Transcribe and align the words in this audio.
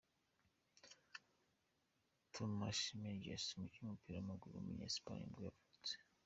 Tomás 2.33 2.79
Mejías, 3.01 3.45
umukinnyi 3.49 3.87
w’umupira 3.87 4.15
w’amaguru 4.17 4.53
w’umunya 4.55 4.89
Espagne 4.91 5.23
nibwo 5.23 5.41
yavutse. 5.47 5.93